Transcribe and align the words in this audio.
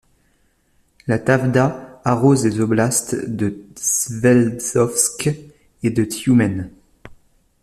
La 1.05 1.19
Tavda 1.19 2.01
arrose 2.05 2.43
les 2.47 2.59
oblasts 2.59 3.13
de 3.27 3.61
Sverdlovsk 3.75 5.29
et 5.83 5.91
de 5.91 6.03
Tioumen. 6.05 6.71